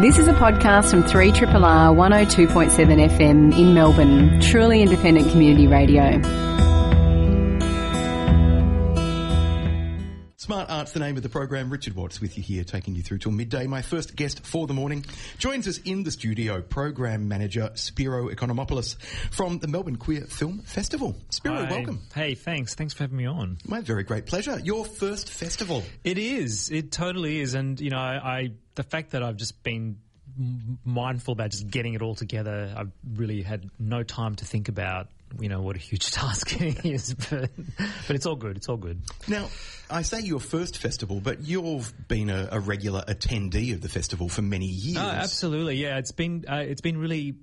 [0.00, 1.50] This is a podcast from 3RRR
[1.96, 6.20] 102.7 FM in Melbourne, truly independent community radio.
[10.36, 11.68] Smart Art's the name of the program.
[11.68, 13.66] Richard Watts with you here, taking you through till midday.
[13.66, 15.04] My first guest for the morning
[15.36, 18.96] joins us in the studio, program manager Spiro Economopoulos
[19.32, 21.16] from the Melbourne Queer Film Festival.
[21.30, 21.70] Spiro, Hi.
[21.70, 22.00] welcome.
[22.14, 22.76] Hey, thanks.
[22.76, 23.58] Thanks for having me on.
[23.66, 24.60] My very great pleasure.
[24.60, 25.82] Your first festival.
[26.04, 26.70] It is.
[26.70, 27.54] It totally is.
[27.54, 29.98] And, you know, I, I the fact that I've just been
[30.84, 35.08] mindful about just getting it all together, I've really had no time to think about,
[35.40, 37.14] you know, what a huge task it is.
[37.14, 37.50] But,
[38.06, 38.56] but it's all good.
[38.56, 39.00] It's all good.
[39.26, 39.48] Now,
[39.90, 44.28] I say your first festival, but you've been a, a regular attendee of the festival
[44.28, 44.98] for many years.
[44.98, 45.74] Oh, absolutely.
[45.74, 47.34] Yeah, it's been uh, it's been really.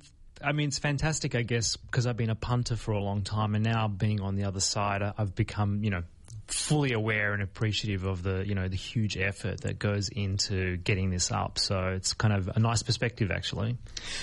[0.41, 3.55] I mean, it's fantastic, I guess, because I've been a punter for a long time,
[3.55, 6.04] and now being on the other side, I've become, you know,
[6.48, 11.09] fully aware and appreciative of the, you know, the huge effort that goes into getting
[11.09, 11.58] this up.
[11.58, 13.77] So it's kind of a nice perspective, actually.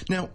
[0.09, 0.31] Now,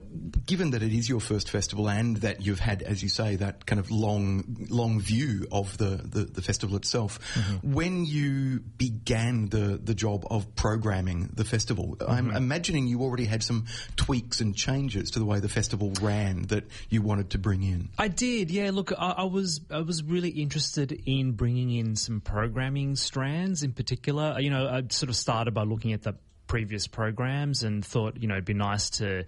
[0.46, 3.66] given that it is your first festival and that you've had, as you say, that
[3.66, 7.74] kind of long, long view of the, the, the festival itself, mm-hmm.
[7.74, 12.38] when you began the, the job of programming the festival, I'm mm-hmm.
[12.38, 16.66] imagining you already had some tweaks and changes to the way the festival ran that
[16.90, 17.90] you wanted to bring in.
[17.98, 18.72] I did, yeah.
[18.72, 23.74] Look, I, I was I was really interested in bringing in some programming strands in
[23.74, 24.40] particular.
[24.40, 26.16] You know, I sort of started by looking at the
[26.48, 29.26] previous programs and thought, you know, it'd be nice to,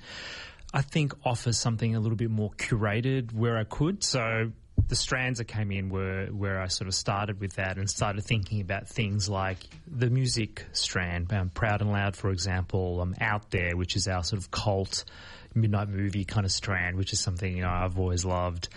[0.73, 4.03] I think, offer something a little bit more curated where I could.
[4.03, 4.51] So
[4.87, 8.23] the strands that came in were where I sort of started with that and started
[8.23, 13.51] thinking about things like the music strand, um, Proud and Loud, for example, um, Out
[13.51, 15.03] There, which is our sort of cult
[15.59, 18.69] midnight movie kind of strand, which is something you know I've always loved.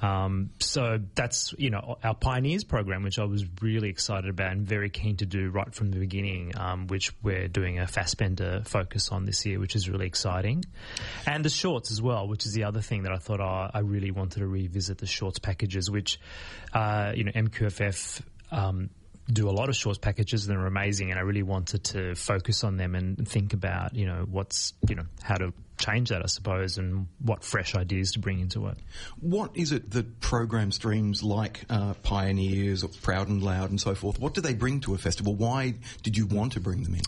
[0.00, 4.66] Um, so that's you know our pioneers program, which I was really excited about and
[4.66, 6.52] very keen to do right from the beginning.
[6.56, 10.64] Um, which we're doing a Fassbinder focus on this year, which is really exciting,
[11.26, 13.80] and the shorts as well, which is the other thing that I thought oh, I
[13.80, 16.20] really wanted to revisit the shorts packages, which
[16.72, 18.22] uh, you know MQFF.
[18.50, 18.90] Um,
[19.30, 22.64] do a lot of shorts packages and they're amazing and I really wanted to focus
[22.64, 26.26] on them and think about, you know, what's, you know, how to change that, I
[26.26, 28.78] suppose, and what fresh ideas to bring into it.
[29.20, 33.94] What is it that program streams like uh, Pioneers or Proud and Loud and so
[33.94, 35.34] forth, what do they bring to a festival?
[35.34, 37.02] Why did you want to bring them in?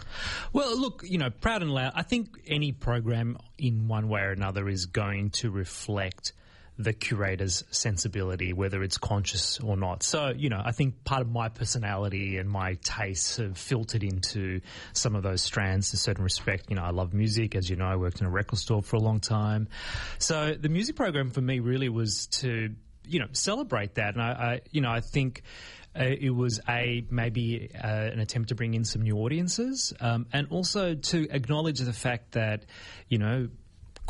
[0.53, 4.31] Well, look, you know, Proud and Loud, I think any program in one way or
[4.31, 6.33] another is going to reflect
[6.83, 10.03] the curator's sensibility, whether it's conscious or not.
[10.03, 14.61] So, you know, I think part of my personality and my tastes have filtered into
[14.93, 16.67] some of those strands in certain respect.
[16.71, 17.55] You know, I love music.
[17.55, 19.69] As you know, I worked in a record store for a long time.
[20.19, 22.75] So the music program for me really was to,
[23.07, 24.15] you know, celebrate that.
[24.15, 25.43] And I, I you know, I think
[25.99, 30.27] uh, it was a maybe uh, an attempt to bring in some new audiences, um,
[30.33, 32.65] and also to acknowledge the fact that
[33.09, 33.49] you know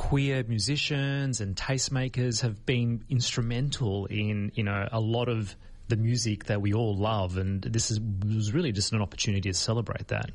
[0.01, 5.55] queer musicians and tastemakers have been instrumental in you know a lot of
[5.89, 9.55] the music that we all love, and this is was really just an opportunity to
[9.55, 10.31] celebrate that.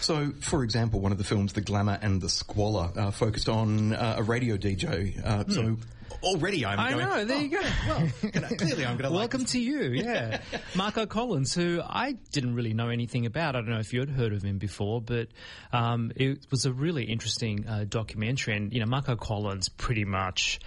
[0.00, 3.94] So, for example, one of the films, The Glamour and the Squalor, uh, focused on
[3.94, 5.20] uh, a radio DJ.
[5.24, 5.76] Uh, So
[6.22, 6.78] already I'm.
[6.78, 7.60] I going, know, there you go.
[7.88, 10.40] well, you know, clearly I'm going to Welcome to you, yeah.
[10.74, 13.56] Marco Collins, who I didn't really know anything about.
[13.56, 15.28] I don't know if you had heard of him before, but
[15.72, 18.56] um, it was a really interesting uh, documentary.
[18.56, 20.60] And, you know, Marco Collins pretty much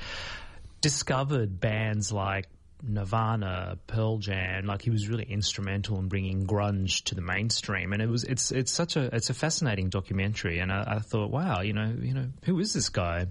[0.81, 2.47] discovered bands like
[2.83, 8.01] Nirvana, Pearl Jam, like he was really instrumental in bringing grunge to the mainstream, and
[8.01, 11.61] it was it's it's such a it's a fascinating documentary, and I, I thought, wow,
[11.61, 13.27] you know, you know, who is this guy?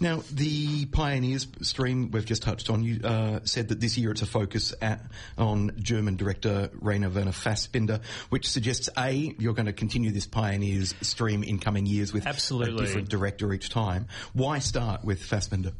[0.00, 4.22] Now, the Pioneers stream we've just touched on, you uh, said that this year it's
[4.22, 5.00] a focus at,
[5.38, 10.94] on German director Rainer Werner Fassbinder, which suggests A, you're going to continue this Pioneers
[11.00, 12.82] stream in coming years with Absolutely.
[12.82, 14.06] a different director each time.
[14.32, 15.72] Why start with Fassbinder?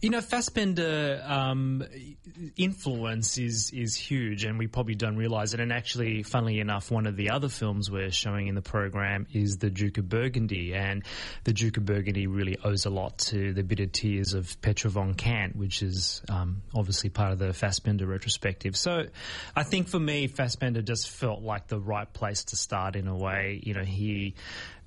[0.00, 1.84] You know, Fassbinder um,
[2.56, 5.60] influence is is huge, and we probably don't realize it.
[5.60, 9.58] And actually, funnily enough, one of the other films we're showing in the program is
[9.58, 11.04] The Duke of Burgundy, and
[11.44, 15.14] The Duke of Burgundy really owes a lot to The Bitter Tears of Petra von
[15.14, 18.76] Kant, which is um, obviously part of the Fassbinder retrospective.
[18.76, 19.06] So,
[19.54, 23.16] I think for me, Fassbinder just felt like the right place to start in a
[23.16, 23.60] way.
[23.62, 24.34] You know, he,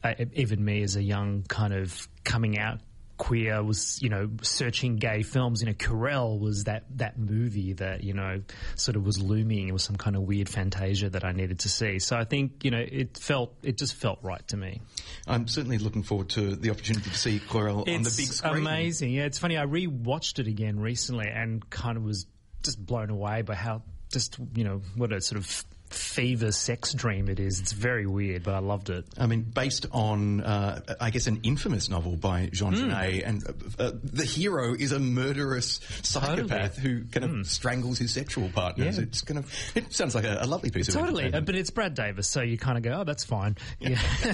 [0.03, 2.79] uh, even me as a young kind of coming out
[3.19, 8.03] queer was you know searching gay films you know Querelle was that that movie that
[8.03, 8.41] you know
[8.75, 9.67] sort of was looming.
[9.67, 11.99] It was some kind of weird fantasia that I needed to see.
[11.99, 14.81] So I think you know it felt it just felt right to me.
[15.27, 18.53] I'm certainly looking forward to the opportunity to see Querelle on the big screen.
[18.53, 19.11] It's amazing.
[19.11, 19.57] Yeah it's funny.
[19.57, 22.25] I rewatched it again recently and kind of was
[22.63, 27.29] just blown away by how just you know what a sort of fever sex dream
[27.29, 27.59] it is.
[27.59, 29.05] It's very weird, but I loved it.
[29.17, 32.89] I mean, based on, uh, I guess, an infamous novel by Jean Hmm.
[32.89, 33.43] Genet, and
[33.79, 36.93] uh, uh, the hero is a murderous psychopath Totally.
[36.93, 38.97] who kind of strangles his sexual partners.
[38.97, 39.03] Yeah.
[39.03, 41.05] It's kind of, it sounds like a, a lovely piece of work.
[41.11, 43.99] Totally, but it's Brad Davis, so you kind of go, "Oh, that's fine." Yeah,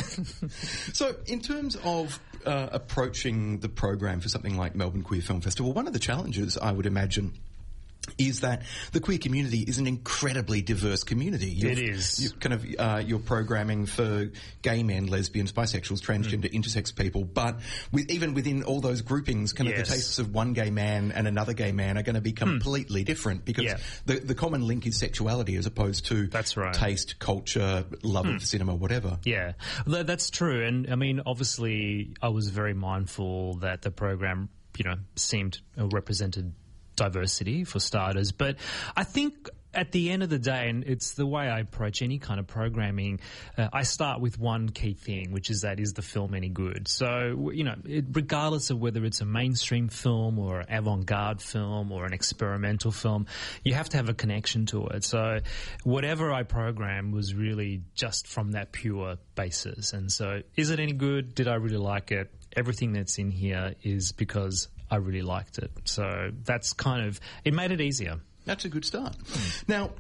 [0.94, 5.74] So, in terms of uh, approaching the program for something like Melbourne Queer Film Festival,
[5.74, 7.34] one of the challenges I would imagine
[8.18, 8.62] is that
[8.92, 11.48] the queer community is an incredibly diverse community.
[11.48, 12.22] You're, It is.
[12.24, 14.30] You're kind of uh, you're programming for
[14.62, 17.60] gay men, lesbians, bisexuals, transgender, intersex people, but
[17.92, 21.28] with, even within all those groupings, kind of the tastes of one gay man and
[21.28, 23.78] another gay man are going to be completely different because Yeah.
[24.06, 26.74] the the common link is sexuality as opposed to That's right.
[26.74, 29.20] taste, culture, love of cinema, whatever.
[29.24, 29.54] Yeah,
[29.86, 30.66] Tha- that's true.
[30.66, 35.88] And I mean, obviously, I was very mindful that the program, you know, seemed uh,
[35.88, 36.54] represented
[36.96, 38.32] diversity for starters.
[38.32, 38.58] But
[38.96, 42.18] I think at the end of the day, and it's the way I approach any
[42.18, 43.20] kind of programming,
[43.58, 46.88] uh, I start with one key thing, which is that is the film any good?
[46.88, 51.92] So, you know, it, regardless of whether it's a mainstream film or an avant-garde film
[51.92, 53.28] or an experimental film,
[53.64, 55.04] you have to have a connection to it.
[55.04, 55.40] So,
[55.84, 59.94] whatever I program was really just from that pure basis.
[59.94, 61.36] And so, is it any good?
[61.36, 62.32] Did I really like it?
[62.56, 65.72] Everything that's in here is because I really liked it.
[65.86, 68.20] So that's kind of it made it easier.
[68.46, 69.16] That's a good start.
[69.68, 69.92] Now,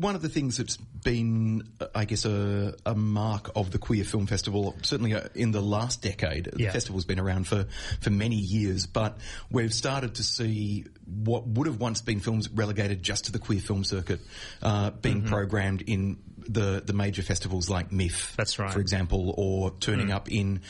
[0.00, 4.26] one of the things that's been, I guess, a, a mark of the Queer Film
[4.26, 7.66] Festival, certainly uh, in the last decade, the festival's been around for,
[8.00, 9.18] for many years, but
[9.50, 13.60] we've started to see what would have once been films relegated just to the queer
[13.60, 14.20] film circuit
[14.62, 16.18] uh, being programmed in
[16.48, 18.72] the, the major festivals like MIFF, That's right.
[18.72, 20.62] for example, or turning up in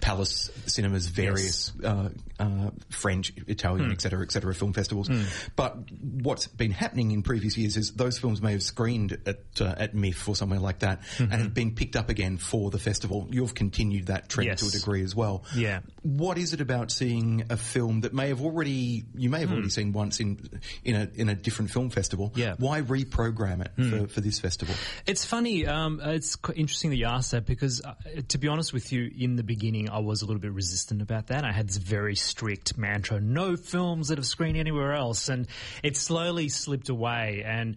[0.00, 2.08] Palace Cinema's various uh,
[2.38, 5.10] uh, French, Italian, et cetera, et cetera, film festivals.
[5.56, 9.74] But what's been happening in previous years is those films may have screened at uh,
[9.76, 13.28] at MIFF or somewhere like that, and have been picked up again for the festival.
[13.30, 14.60] You've continued that trend Yes.
[14.60, 15.44] to a degree as well.
[15.54, 15.80] Yeah.
[16.02, 19.68] What is it about seeing a film that may have already you may have already
[19.70, 20.38] seen once in
[20.84, 22.32] in a in a different film festival?
[22.36, 22.54] Yeah.
[22.58, 24.74] Why reprogram it for, for this festival?
[25.06, 25.66] It's funny.
[25.66, 27.94] Um, it's interesting that you asked that because, uh,
[28.28, 31.28] to be honest with you, in the beginning, I was a little bit resistant about
[31.28, 31.44] that.
[31.44, 35.46] I had this very strict mantra: no films that have screened anywhere else, and
[35.82, 37.42] it slowly slipped away.
[37.46, 37.76] And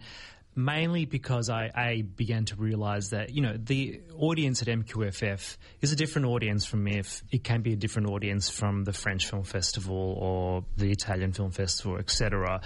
[0.54, 5.92] mainly because I, I began to realize that you know the audience at MQFF is
[5.92, 7.22] a different audience from MIFF.
[7.30, 11.50] It can be a different audience from the French Film Festival or the Italian Film
[11.50, 12.60] Festival, etc.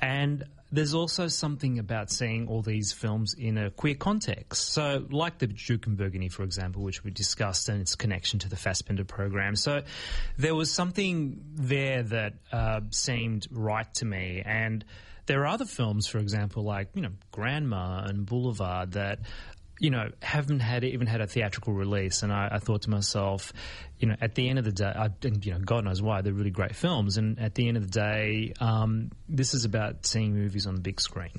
[0.00, 4.72] And there's also something about seeing all these films in a queer context.
[4.72, 8.48] So, like the Duke and Burgundy, for example, which we discussed, and its connection to
[8.48, 9.56] the Fassbinder program.
[9.56, 9.82] So,
[10.36, 14.84] there was something there that uh, seemed right to me, and
[15.26, 19.20] there are other films, for example, like you know Grandma and Boulevard that
[19.80, 23.52] you know haven't had even had a theatrical release, and I, I thought to myself,
[23.98, 26.20] you know, at the end of the day, I, and you know, God knows why
[26.20, 30.06] they're really great films, and at the end of the day, um, this is about
[30.06, 31.32] seeing movies on the big screen.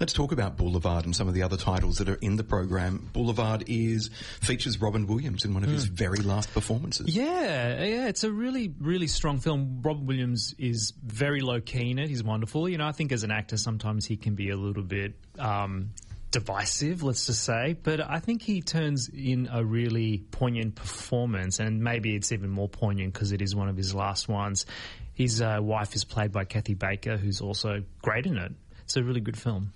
[0.00, 3.08] Let's talk about Boulevard and some of the other titles that are in the program.
[3.12, 4.10] Boulevard is
[4.40, 7.14] features Robin Williams in one of his very last performances.
[7.14, 9.80] Yeah, yeah, it's a really, really strong film.
[9.82, 12.08] Robin Williams is very low key in it.
[12.08, 12.68] He's wonderful.
[12.68, 15.92] You know, I think as an actor, sometimes he can be a little bit um,
[16.32, 17.76] divisive, let's just say.
[17.80, 22.68] But I think he turns in a really poignant performance, and maybe it's even more
[22.68, 24.66] poignant because it is one of his last ones.
[25.14, 28.52] His uh, wife is played by Kathy Baker, who's also great in it.
[28.82, 29.72] It's a really good film.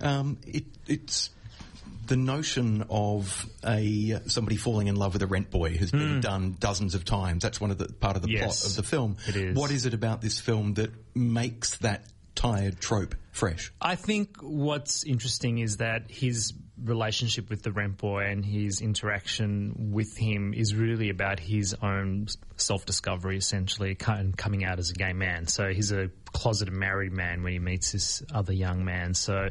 [0.00, 1.30] Um, it, it's
[2.06, 6.56] the notion of a somebody falling in love with a rent boy has been done
[6.58, 7.42] dozens of times.
[7.42, 8.30] That's one of the part of the.
[8.30, 9.16] Yes, plot of the film.
[9.28, 9.56] it is.
[9.56, 13.72] What is it about this film that makes that tired trope fresh?
[13.80, 19.92] I think what's interesting is that his relationship with the rent boy and his interaction
[19.92, 24.94] with him is really about his own self discovery, essentially, and coming out as a
[24.94, 25.46] gay man.
[25.46, 29.14] So he's a closeted married man when he meets this other young man.
[29.14, 29.48] So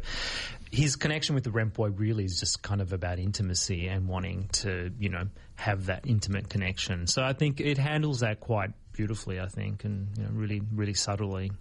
[0.72, 4.50] his connection with the rent boy really is just kind of about intimacy and wanting
[4.54, 7.08] to, you know, have that intimate connection.
[7.08, 10.94] So I think it handles that quite beautifully, I think, and you know, really, really
[10.94, 11.52] subtly.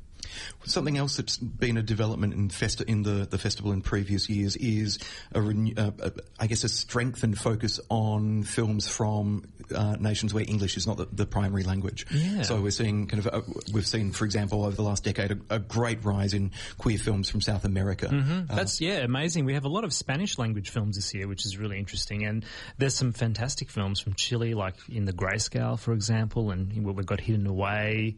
[0.65, 4.57] Something else that's been a development in, festi- in the, the festival in previous years
[4.57, 4.99] is,
[5.35, 10.45] a renew- uh, uh, I guess, a strengthened focus on films from uh, nations where
[10.47, 12.07] English is not the, the primary language.
[12.11, 12.43] Yeah.
[12.43, 13.41] So we're seeing kind of, uh,
[13.73, 17.31] we've seen, for example, over the last decade, a, a great rise in queer films
[17.31, 18.07] from South America.
[18.07, 18.55] Mm-hmm.
[18.55, 19.45] That's yeah, amazing.
[19.45, 22.25] We have a lot of Spanish language films this year, which is really interesting.
[22.25, 22.45] And
[22.79, 27.21] there's some fantastic films from Chile, like in the Grayscale, for example, and we've got
[27.21, 28.17] Hidden Away.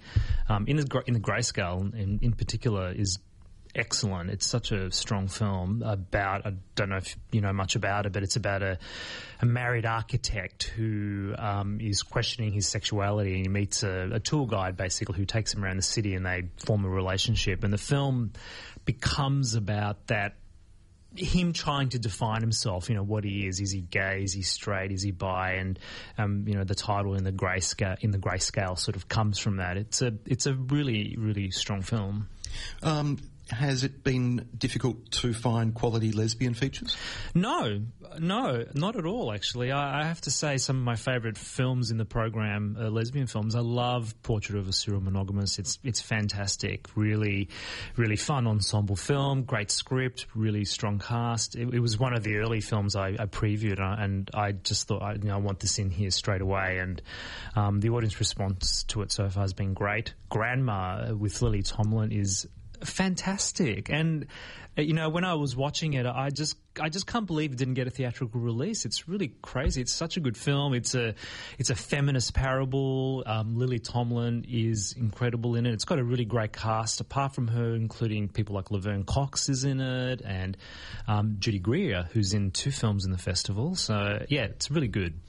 [0.48, 3.18] Um, in the in the Grayscale, in, in particular, is
[3.74, 4.30] excellent.
[4.30, 8.12] It's such a strong film about, I don't know if you know much about it,
[8.12, 8.78] but it's about a,
[9.40, 14.46] a married architect who um, is questioning his sexuality and he meets a, a tour
[14.46, 17.64] guide basically who takes him around the city and they form a relationship.
[17.64, 18.32] And the film
[18.84, 20.34] becomes about that
[21.16, 23.60] him trying to define himself, you know, what he is.
[23.60, 24.22] Is he gay?
[24.22, 24.92] Is he straight?
[24.92, 25.52] Is he bi?
[25.52, 25.78] And
[26.18, 29.08] um, you know, the title in the grey scale in the grey scale sort of
[29.08, 29.76] comes from that.
[29.76, 32.28] It's a it's a really really strong film.
[32.82, 33.18] Um,
[33.50, 36.96] has it been difficult to find quality lesbian features?
[37.34, 37.82] No,
[38.18, 39.32] no, not at all.
[39.32, 42.88] Actually, I, I have to say some of my favourite films in the program are
[42.88, 43.54] lesbian films.
[43.54, 45.58] I love Portrait of a Serial Monogamist.
[45.58, 46.88] It's it's fantastic.
[46.96, 47.48] Really,
[47.96, 49.42] really fun ensemble film.
[49.42, 50.26] Great script.
[50.34, 51.56] Really strong cast.
[51.56, 54.86] It, it was one of the early films I, I previewed, uh, and I just
[54.86, 56.78] thought I, you know, I want this in here straight away.
[56.78, 57.02] And
[57.56, 60.14] um, the audience response to it so far has been great.
[60.28, 62.46] Grandma with Lily Tomlin is
[62.84, 63.90] fantastic.
[63.90, 64.26] And
[64.76, 67.58] uh, you know, when I was watching it, I just I just can't believe it
[67.58, 68.86] didn't get a theatrical release.
[68.86, 69.82] It's really crazy.
[69.82, 70.72] It's such a good film.
[70.72, 71.14] It's a
[71.58, 73.22] it's a feminist parable.
[73.26, 75.74] Um, Lily Tomlin is incredible in it.
[75.74, 77.00] It's got a really great cast.
[77.00, 80.56] Apart from her, including people like Laverne Cox is in it, and
[81.06, 83.74] um, Judy Greer, who's in two films in the festival.
[83.74, 85.20] So yeah, it's really good.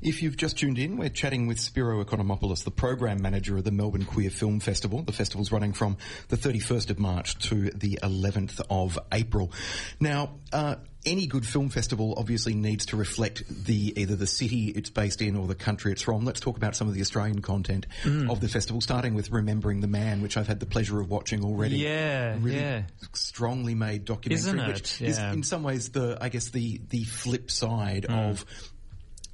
[0.00, 3.70] If you've just tuned in, we're chatting with Spiro Economopoulos, the program manager of the
[3.70, 5.02] Melbourne Queer Film Festival.
[5.02, 5.96] The festival's running from
[6.28, 9.52] the 31st of March to the 11th of April.
[10.00, 10.38] Now.
[10.52, 15.20] Uh, any good film festival obviously needs to reflect the either the city it's based
[15.20, 16.24] in or the country it's from.
[16.24, 18.30] Let's talk about some of the Australian content mm.
[18.30, 21.44] of the festival, starting with Remembering the Man, which I've had the pleasure of watching
[21.44, 21.76] already.
[21.76, 22.82] Yeah, really yeah.
[23.12, 24.68] strongly made documentary, Isn't it?
[24.68, 25.08] which yeah.
[25.08, 28.30] is in some ways the I guess the the flip side mm.
[28.30, 28.44] of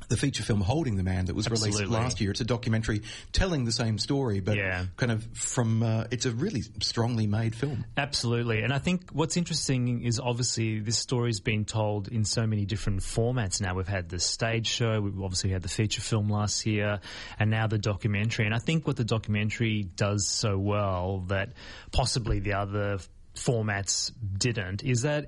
[0.08, 1.84] the feature film Holding the Man that was Absolutely.
[1.84, 2.30] released last year.
[2.30, 4.86] It's a documentary telling the same story, but yeah.
[4.96, 7.84] kind of from, uh, it's a really strongly made film.
[7.96, 8.62] Absolutely.
[8.62, 13.00] And I think what's interesting is obviously this story's been told in so many different
[13.00, 13.74] formats now.
[13.74, 17.00] We've had the stage show, we've obviously had the feature film last year,
[17.38, 18.46] and now the documentary.
[18.46, 21.52] And I think what the documentary does so well that
[21.92, 22.98] possibly the other
[23.34, 25.26] formats didn't is that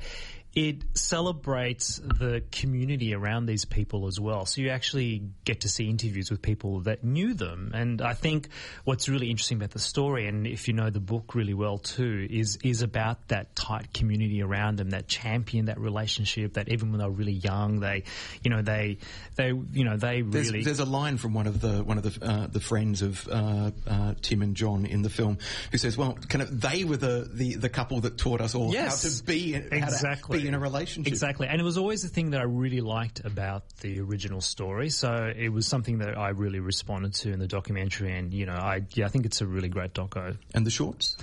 [0.52, 4.46] it celebrates the community around these people as well.
[4.46, 7.70] So you actually get to see interviews with people that knew them.
[7.72, 8.48] And I think
[8.84, 12.26] what's really interesting about the story, and if you know the book really well too,
[12.28, 16.54] is is about that tight community around them that champion that relationship.
[16.54, 18.02] That even when they're really young, they,
[18.42, 18.98] you know, they
[19.36, 20.64] they you know they there's, really.
[20.64, 23.70] There's a line from one of the one of the uh, the friends of uh,
[23.86, 25.38] uh, Tim and John in the film
[25.70, 28.72] who says, "Well, kind of they were the the, the couple that taught us all
[28.72, 31.12] yes, how to be exactly." In a relationship.
[31.12, 31.46] Exactly.
[31.48, 34.90] And it was always the thing that I really liked about the original story.
[34.90, 38.16] So it was something that I really responded to in the documentary.
[38.16, 40.36] And, you know, I, yeah, I think it's a really great doco.
[40.54, 41.16] And the shorts?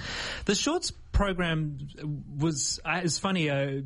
[0.45, 1.79] The shorts program
[2.37, 3.81] was uh, it's funny uh,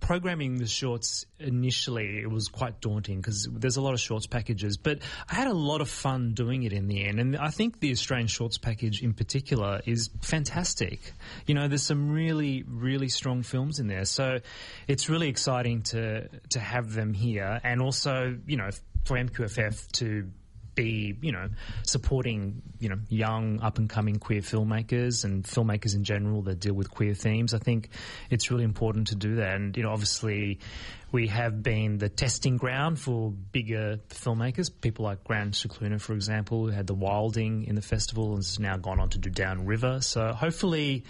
[0.00, 4.76] programming the shorts initially it was quite daunting because there's a lot of shorts packages
[4.76, 4.98] but
[5.30, 7.20] I had a lot of fun doing it in the end.
[7.20, 11.12] And I think the Australian shorts package in particular is fantastic.
[11.46, 14.04] You know there's some really really strong films in there.
[14.04, 14.40] So
[14.88, 17.60] it's really exciting to to have them here.
[17.62, 18.70] And also you know
[19.04, 20.28] for MQFF to
[20.74, 21.48] be, you know,
[21.82, 26.74] supporting, you know, young up and coming queer filmmakers and filmmakers in general that deal
[26.74, 27.54] with queer themes.
[27.54, 27.90] I think
[28.30, 29.56] it's really important to do that.
[29.56, 30.60] And, you know, obviously
[31.12, 36.66] we have been the testing ground for bigger filmmakers, people like Grant Scicluna, for example,
[36.66, 40.00] who had The Wilding in the festival and has now gone on to do Downriver.
[40.00, 41.04] So hopefully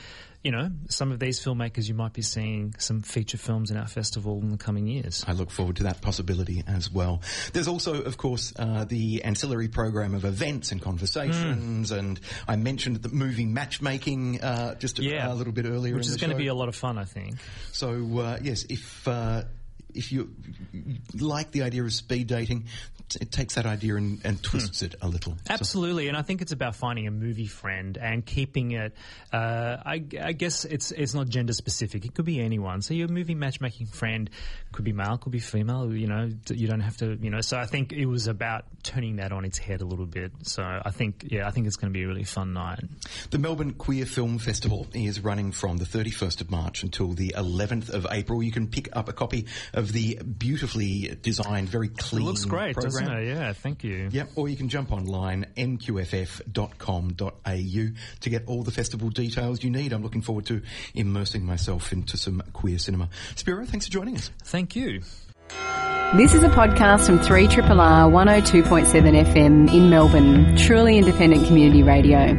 [0.44, 3.86] you know, some of these filmmakers you might be seeing some feature films in our
[3.86, 5.24] festival in the coming years.
[5.26, 7.22] I look forward to that possibility as well.
[7.54, 11.98] There's also, of course, uh, the ancillary program of events and conversations, mm.
[11.98, 15.32] and I mentioned the movie matchmaking uh, just a, yeah.
[15.32, 17.36] a, little bit earlier, which is going to be a lot of fun, I think.
[17.72, 19.44] So uh, yes, if uh,
[19.94, 20.34] if you
[21.18, 22.66] like the idea of speed dating,
[23.16, 24.86] it takes that idea and, and twists hmm.
[24.86, 25.36] it a little.
[25.48, 26.08] Absolutely, so.
[26.08, 28.94] and I think it's about finding a movie friend and keeping it.
[29.32, 32.04] Uh, I, I, guess it's it's not gender specific.
[32.04, 32.82] It could be anyone.
[32.82, 34.30] So your movie matchmaking friend
[34.72, 35.92] could be male, could be female.
[35.94, 37.16] You know, you don't have to.
[37.20, 40.06] You know, so I think it was about turning that on its head a little
[40.06, 40.32] bit.
[40.42, 42.80] So I think, yeah, I think it's going to be a really fun night.
[43.30, 47.90] The Melbourne Queer Film Festival is running from the 31st of March until the 11th
[47.90, 48.42] of April.
[48.42, 52.22] You can pick up a copy of the beautifully designed, very clean.
[52.22, 53.03] It looks great, program.
[53.04, 53.26] Doesn't?
[53.26, 54.08] Yeah, thank you.
[54.10, 56.54] Yep, or you can jump online mqff.com.au
[58.20, 59.92] to get all the festival details you need.
[59.92, 60.62] I'm looking forward to
[60.94, 63.08] immersing myself into some queer cinema.
[63.34, 64.30] Spiro, thanks for joining us.
[64.44, 65.02] Thank you.
[66.16, 72.36] This is a podcast from 3RRR 102.7 FM in Melbourne, truly independent community radio.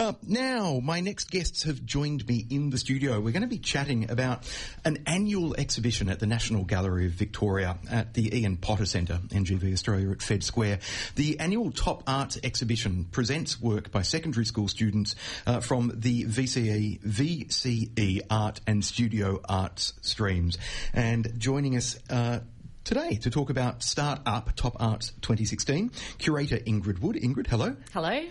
[0.00, 3.20] Uh, now, my next guests have joined me in the studio.
[3.20, 4.50] We're going to be chatting about
[4.82, 9.74] an annual exhibition at the National Gallery of Victoria at the Ian Potter Centre, NGV
[9.74, 10.78] Australia at Fed Square.
[11.16, 15.16] The annual Top Arts exhibition presents work by secondary school students
[15.46, 20.56] uh, from the VCE, VCE Art and Studio Arts streams.
[20.94, 22.38] And joining us uh,
[22.84, 25.90] today to talk about Start Up Top Arts 2016.
[26.18, 27.16] Curator Ingrid Wood.
[27.16, 27.76] Ingrid, hello.
[27.92, 28.22] Hello.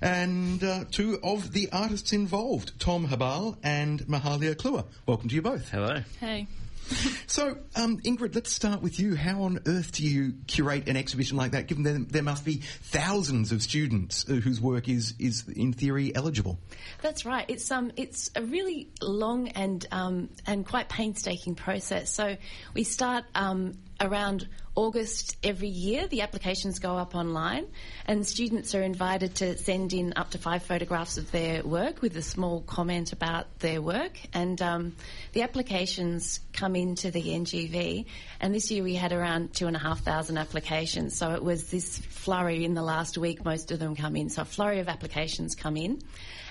[0.00, 4.84] And uh, two of the artists involved, Tom Habal and Mahalia Kluwer.
[5.06, 5.68] Welcome to you both.
[5.70, 6.02] Hello.
[6.20, 6.46] Hey.
[7.26, 9.14] So, um, Ingrid, let's start with you.
[9.14, 12.56] How on earth do you curate an exhibition like that, given there, there must be
[12.56, 16.58] thousands of students uh, whose work is, is in theory eligible?
[17.00, 17.46] That's right.
[17.48, 22.10] It's um, it's a really long and um, and quite painstaking process.
[22.10, 22.36] So
[22.74, 26.06] we start um, around August every year.
[26.06, 27.66] The applications go up online,
[28.06, 32.16] and students are invited to send in up to five photographs of their work with
[32.16, 34.18] a small comment about their work.
[34.32, 34.96] And um,
[35.32, 38.06] the applications come into the NGV.
[38.40, 41.16] And this year we had around two and a half thousand applications.
[41.16, 43.44] So it was this flurry in the last week.
[43.44, 44.30] Most of them come in.
[44.30, 46.02] So a flurry of applications come in.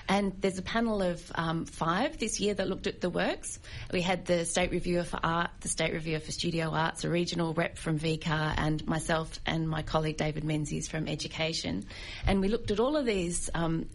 [0.08, 3.58] And there's a panel of um, five this year that looked at the works.
[3.92, 7.54] We had the State Reviewer for Art, the State Reviewer for Studio Arts, a regional
[7.54, 11.84] rep from VCAR, and myself and my colleague David Menzies from Education.
[12.26, 13.86] And we looked at all of these um,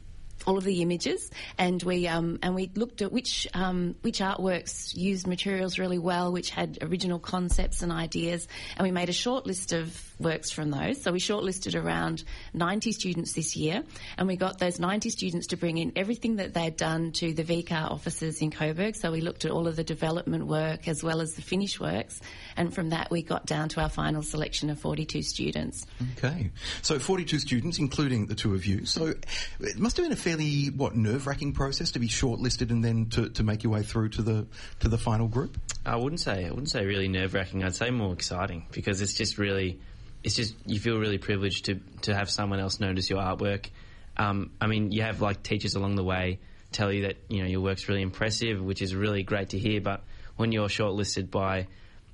[0.46, 4.96] all of the images, and we um, and we looked at which um, which artworks
[4.96, 8.48] used materials really well, which had original concepts and ideas,
[8.78, 11.02] and we made a short list of works from those.
[11.02, 13.84] So we shortlisted around 90 students this year,
[14.18, 17.44] and we got those 90 students to bring in everything that they'd done to the
[17.44, 18.96] VCAR offices in Coburg.
[18.96, 22.20] So we looked at all of the development work as well as the finish works,
[22.56, 25.86] and from that we got down to our final selection of 42 students.
[26.18, 26.52] Okay.
[26.82, 28.86] So 42 students, including the two of you.
[28.86, 29.14] So
[29.60, 33.30] it must have been a fairly, what, nerve-wracking process to be shortlisted and then to,
[33.30, 34.48] to make your way through to the,
[34.80, 35.58] to the final group?
[35.86, 37.64] I wouldn't say, I wouldn't say really nerve-wracking.
[37.64, 39.80] I'd say more exciting because it's just really,
[40.27, 43.70] it's just, you feel really privileged to, to have someone else notice your artwork.
[44.18, 46.40] Um, I mean, you have like teachers along the way
[46.74, 49.79] tell you that, you know, your work's really impressive, which is really great to hear,
[49.79, 50.03] but
[50.35, 51.68] when you're shortlisted by,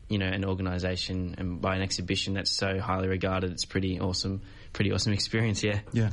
[0.09, 4.43] you know, an organisation and by an exhibition that's so highly regarded, it's pretty awesome,
[4.73, 5.79] pretty awesome experience, yeah.
[5.91, 6.11] Yeah.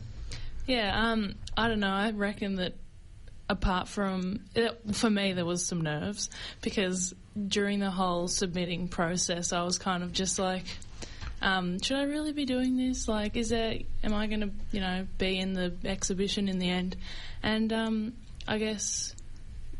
[0.66, 1.92] Yeah, um, I don't know.
[1.92, 2.72] I reckon that
[3.46, 6.30] apart from it, for me, there was some nerves
[6.62, 7.12] because
[7.46, 10.64] during the whole submitting process, I was kind of just like,
[11.42, 13.08] um, should I really be doing this?
[13.08, 13.78] Like, is there?
[14.04, 16.96] Am I going to, you know, be in the exhibition in the end?
[17.42, 18.12] And um,
[18.46, 19.14] I guess,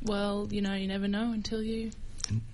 [0.03, 1.91] well, you know, you never know until you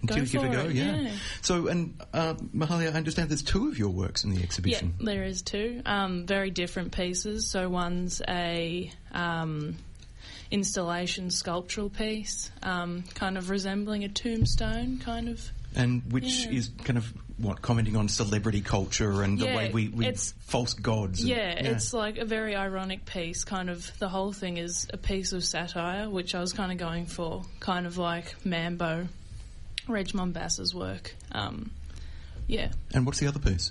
[0.03, 0.97] Until Go you give it a go, it, yeah.
[0.97, 1.13] yeah.
[1.43, 4.95] So, and uh, Mahalia, I understand there's two of your works in the exhibition.
[4.99, 5.83] Yeah, there is two.
[5.85, 7.49] Um, very different pieces.
[7.49, 9.77] So one's a um,
[10.51, 15.51] installation sculptural piece, um, kind of resembling a tombstone, kind of.
[15.75, 16.53] And which Yeah.
[16.53, 20.33] is kind of what commenting on celebrity culture and the Yeah, way we, we it's-
[20.41, 21.21] false gods.
[21.21, 23.45] and- Yeah, it's like a very ironic piece.
[23.45, 26.79] Kind of the whole thing is a piece of satire, which I was kind of
[26.79, 29.09] going for, kind of like Mambo,
[29.87, 31.15] Reg Mombassa's work.
[31.33, 31.71] Um,
[32.47, 32.71] yeah.
[32.95, 33.71] And what's the other piece?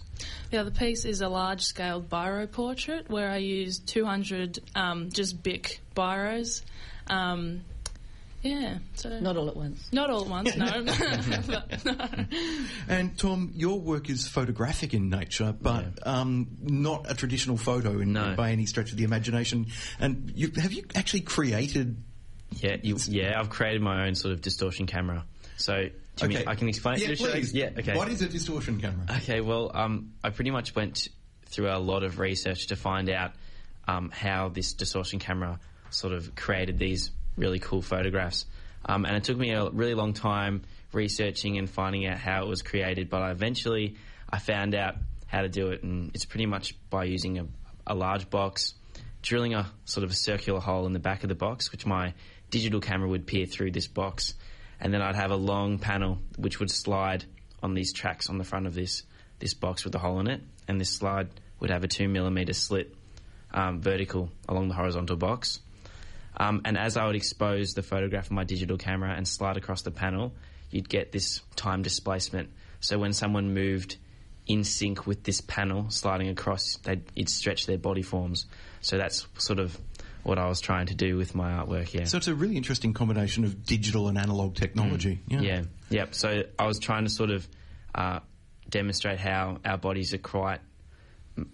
[0.51, 5.41] The other piece is a large scale biro portrait where I used 200 um, just
[5.41, 6.62] Bic biros.
[7.08, 7.62] Um,
[8.45, 9.19] yeah, so.
[9.19, 9.89] Not all at once.
[9.91, 10.81] Not all at once, no.
[11.86, 11.97] No.
[12.88, 18.13] And Tom, your work is photographic in nature, but um, not a traditional photo in,
[18.13, 18.36] No.
[18.36, 19.67] by any stretch of the imagination.
[19.99, 21.97] And you, have you actually created?
[22.51, 25.25] Yeah, you, yeah, I've created my own sort of distortion camera.
[25.58, 27.17] So, do you mean I can explain Yeah, it?
[27.17, 27.53] Should please.
[27.53, 27.95] Yeah, okay.
[27.95, 29.05] What is a distortion camera?
[29.17, 31.08] Okay, well, um, I pretty much went
[31.47, 33.31] through a lot of research to find out
[33.88, 38.45] um, how this distortion camera sort of created these really cool photographs.
[38.86, 40.62] Um, and it took me a really long time
[40.93, 43.95] researching and finding out how it was created, but I eventually
[44.30, 44.95] I found out
[45.28, 47.48] how to do it, and it's pretty much by using a,
[47.88, 48.74] a large box,
[49.21, 52.13] drilling a sort of a circular hole in the back of the box, which my
[52.52, 54.36] digital camera would peer through this box,
[54.80, 57.26] and then I'd have a long panel which would slide
[57.63, 59.04] on these tracks on the front of this
[59.39, 61.28] this box with a hole in it, and this slide
[61.60, 62.95] would have a two millimeter slit
[63.54, 65.60] um, vertical along the horizontal box.
[66.38, 69.84] Um, and as I would expose the photograph of my digital camera and slide across
[69.84, 70.34] the panel,
[70.69, 72.50] you'd get this time displacement.
[72.80, 73.98] So when someone moved
[74.48, 78.45] in sync with this panel sliding across, they'd it'd stretch their body forms.
[78.82, 79.78] So that's sort of
[80.24, 81.93] what I was trying to do with my artwork.
[81.93, 82.06] Yeah.
[82.06, 85.21] So it's a really interesting combination of digital and analog technology.
[85.28, 85.41] Yeah.
[85.41, 86.15] Yeah, yep.
[86.15, 87.48] So I was trying to sort of
[87.93, 88.19] uh,
[88.69, 90.62] demonstrate how our bodies are quite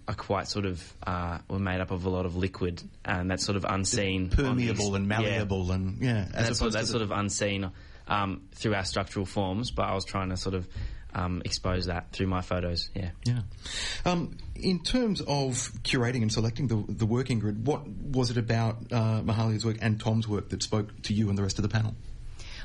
[0.06, 3.44] are quite sort of uh, were made up of a lot of liquid, and that's
[3.44, 5.18] sort of unseen, Permeable and yeah.
[5.18, 7.70] malleable and yeah, as And that's, sort, that's sort of unseen
[8.08, 10.68] um, through our structural forms, but I was trying to sort of
[11.14, 12.90] um, expose that through my photos.
[12.94, 13.10] Yeah.
[13.24, 13.40] Yeah.
[14.04, 18.76] Um, in terms of curating and selecting the, the working grid, what was it about
[18.92, 21.68] uh, Mahalia's work and Tom's work that spoke to you and the rest of the
[21.68, 21.94] panel?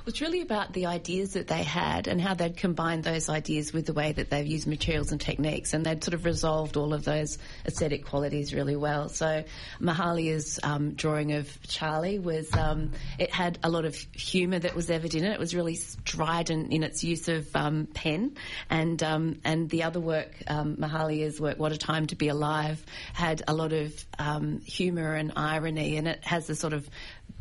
[0.07, 3.85] It's really about the ideas that they had and how they'd combined those ideas with
[3.87, 7.03] the way that they've used materials and techniques, and they'd sort of resolved all of
[7.03, 9.09] those aesthetic qualities really well.
[9.09, 9.43] So
[9.81, 14.89] Mahalia's um, drawing of Charlie was um, it had a lot of humour that was
[14.89, 15.33] evident in it.
[15.33, 18.37] It was really strident in its use of um, pen,
[18.69, 22.81] and um, and the other work, um, Mahalia's work, What a Time to Be Alive,
[23.11, 26.89] had a lot of um, humour and irony, and it has a sort of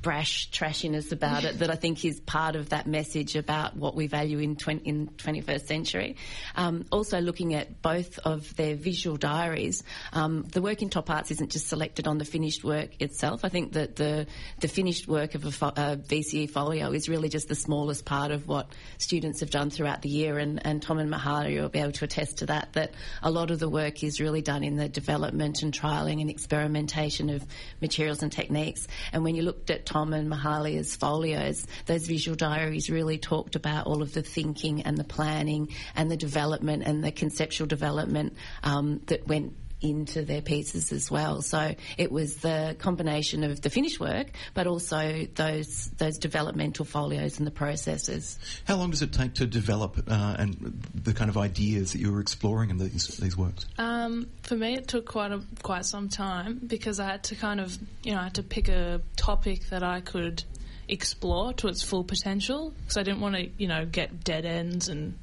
[0.02, 4.06] brash trashiness about it that I think is part of that message about what we
[4.06, 6.16] value in, 20, in 21st century.
[6.54, 9.82] Um, also looking at both of their visual diaries,
[10.12, 13.44] um, the work in Top Arts isn't just selected on the finished work itself.
[13.44, 14.26] I think that the,
[14.60, 18.30] the finished work of a, fo- a VCE folio is really just the smallest part
[18.30, 21.80] of what students have done throughout the year and, and Tom and Mahali will be
[21.80, 24.76] able to attest to that, that a lot of the work is really done in
[24.76, 27.44] the development and trialling and experimentation of
[27.80, 28.86] materials and techniques.
[29.12, 33.86] And when you looked at Tom and Mahalia's folios, those visual diaries really talked about
[33.86, 39.00] all of the thinking and the planning and the development and the conceptual development um,
[39.06, 41.42] that went into their pieces as well.
[41.42, 47.38] So it was the combination of the finished work, but also those those developmental folios
[47.38, 48.38] and the processes.
[48.64, 52.12] How long does it take to develop uh, and the kind of ideas that you
[52.12, 53.66] were exploring in these these works?
[53.78, 57.60] Um, for me, it took quite a quite some time because I had to kind
[57.60, 60.44] of you know I had to pick a topic that I could
[60.88, 64.88] explore to its full potential because I didn't want to you know get dead ends
[64.88, 65.18] and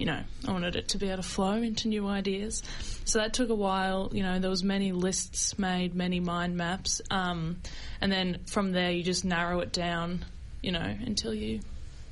[0.00, 2.62] you know I wanted it to be able to flow into new ideas.
[3.04, 4.08] So that took a while.
[4.12, 7.58] You know there was many lists made, many mind maps, um,
[8.00, 10.24] and then from there you just narrow it down.
[10.62, 11.60] You know until you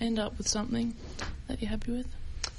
[0.01, 0.95] end up with something
[1.49, 2.07] that you're happy with.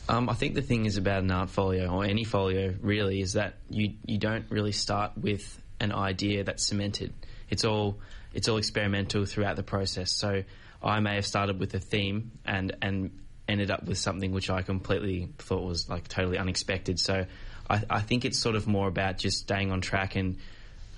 [0.09, 3.33] Um, I think the thing is about an art folio or any folio really is
[3.33, 7.13] that you you don't really start with an idea that's cemented.
[7.51, 7.99] It's all
[8.33, 10.11] it's all experimental throughout the process.
[10.11, 10.43] So
[10.81, 13.11] I may have started with a theme and and
[13.49, 16.99] ended up with something which I completely thought was like totally unexpected.
[16.99, 17.25] So
[17.69, 20.37] I, I think it's sort of more about just staying on track and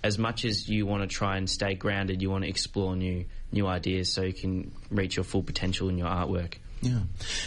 [0.03, 3.25] as much as you want to try and stay grounded, you want to explore new
[3.51, 6.55] new ideas so you can reach your full potential in your artwork.
[6.81, 6.99] Yeah.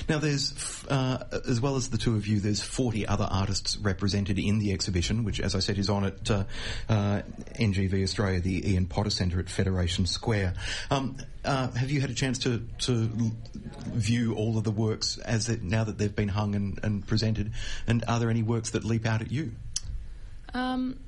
[0.09, 4.39] Now, there's, uh, as well as the two of you, there's 40 other artists represented
[4.39, 6.45] in the exhibition, which, as I said, is on at uh,
[6.89, 7.23] uh,
[7.55, 10.55] NGV Australia, the Ian Potter Centre at Federation Square.
[10.89, 13.11] Um, uh, have you had a chance to, to
[13.89, 17.53] view all of the works as it, now that they've been hung and, and presented?
[17.89, 19.51] And are there any works that leap out at you?
[20.55, 21.01] Um,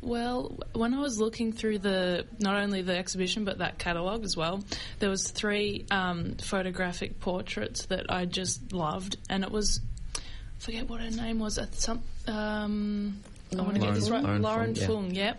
[0.00, 4.36] well, when I was looking through the not only the exhibition but that catalogue as
[4.36, 4.62] well,
[4.98, 9.80] there was three um, photographic portraits that I just loved, and it was
[10.16, 10.20] I
[10.60, 11.58] forget what her name was.
[11.58, 13.20] uh, Some um,
[13.56, 14.22] I want to get this right.
[14.22, 14.86] Lauren Lauren Fung, yeah.
[14.86, 15.34] Fung, yeah.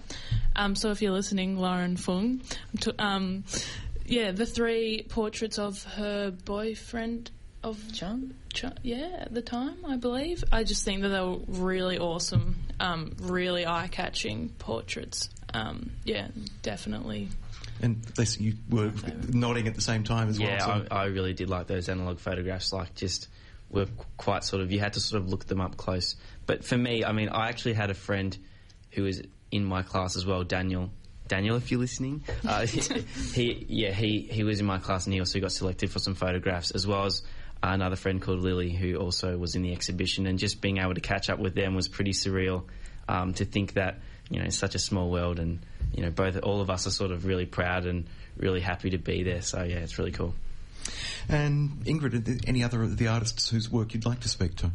[0.56, 2.41] Um, so if you're listening, Lauren Fung,
[2.98, 3.43] I'm um,
[4.06, 7.30] yeah, the three portraits of her boyfriend
[7.63, 8.34] of John?
[8.54, 10.43] Ch- yeah, at the time, I believe.
[10.52, 15.30] I just think that they were really awesome, um, really eye catching portraits.
[15.54, 16.28] Um, yeah,
[16.62, 17.30] definitely.
[17.82, 18.92] And Les, you were
[19.30, 20.50] nodding at the same time as well.
[20.50, 22.74] Yeah, so- I, I really did like those analog photographs.
[22.74, 23.28] Like, just
[23.70, 23.88] were
[24.18, 24.72] quite sort of.
[24.72, 26.15] You had to sort of look them up close.
[26.46, 28.38] But for me, I mean, I actually had a friend
[28.92, 30.89] who was in my class as well, Daniel.
[31.28, 32.65] Daniel, if you're listening, uh,
[33.34, 36.15] he, yeah, he he was in my class and he also got selected for some
[36.15, 37.22] photographs, as well as
[37.62, 40.26] another friend called Lily, who also was in the exhibition.
[40.26, 42.63] And just being able to catch up with them was pretty surreal.
[43.08, 45.60] Um, to think that you know, it's such a small world, and
[45.93, 48.06] you know, both all of us are sort of really proud and
[48.38, 49.41] really happy to be there.
[49.41, 50.34] So yeah, it's really cool.
[51.28, 54.72] And Ingrid, any other of the artists whose work you'd like to speak to?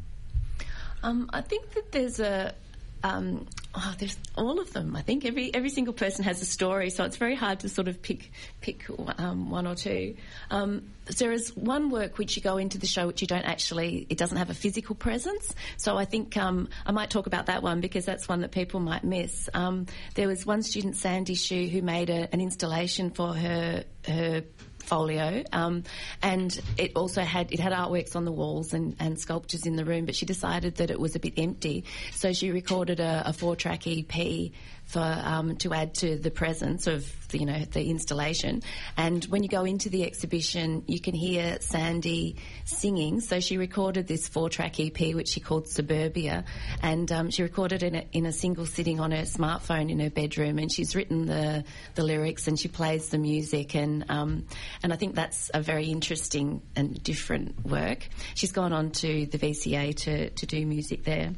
[1.03, 2.55] Um, I think that there's a.
[3.03, 4.97] Um, oh, there's all of them.
[4.97, 7.89] I think every every single person has a story, so it's very hard to sort
[7.89, 8.85] of pick pick
[9.19, 10.17] um, one or two.
[10.51, 14.07] Um, there is one work which you go into the show which you don't actually.
[14.09, 17.63] It doesn't have a physical presence, so I think um, I might talk about that
[17.63, 19.49] one because that's one that people might miss.
[19.55, 24.45] Um, there was one student, Sandy Shu, who made a, an installation for her her
[24.85, 25.85] folio, um,
[26.23, 29.85] and it also had it had artworks on the walls and, and sculptures in the
[29.85, 30.05] room.
[30.05, 33.87] But she decided that it was a bit empty, so she recorded a, a four-track
[33.87, 34.51] EP
[34.85, 38.63] for um, to add to the presence of the, you know the installation.
[38.97, 43.21] And when you go into the exhibition, you can hear Sandy singing.
[43.21, 46.45] So she recorded this four-track EP, which she called Suburbia,
[46.83, 50.01] and um, she recorded it in a, in a single sitting on her smartphone in
[50.01, 50.59] her bedroom.
[50.59, 54.47] And she's written the the lyrics and she plays the music, and um,
[54.83, 58.07] and I think that's a very interesting and different work.
[58.35, 61.33] She's gone on to the VCA to to do music there.